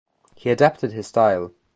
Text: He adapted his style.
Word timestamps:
He 0.35 0.49
adapted 0.49 0.93
his 0.93 1.05
style. 1.05 1.51